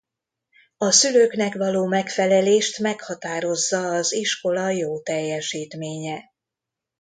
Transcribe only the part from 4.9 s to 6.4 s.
teljesítménye.